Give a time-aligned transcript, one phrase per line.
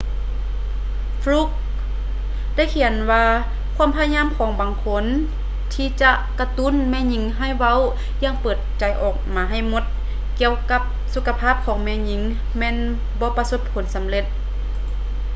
[1.23, 1.53] ຟຼຸກຄ໌ fluke
[2.55, 3.23] ໄດ້ຂຽນວ່າ
[3.75, 5.05] ຄວາມພະຍາຍາມຂອງບາງຄົນ
[5.73, 7.79] ທີ່ຈະກະຕຸ້ນແມ່ຍິງໃຫ້ເວົ້າ
[8.23, 9.83] ຢ່າງເປີດໃຈອອກມາໃຫ້ໝົດ
[10.39, 10.81] ກ່ຽວກັບ
[11.13, 12.21] ສຸຂະພາບຂອງແມ່ຍິງ
[12.57, 12.75] ແມ່ນ
[13.19, 14.25] ບໍ່ປະສົບຜົນສຳເລັດ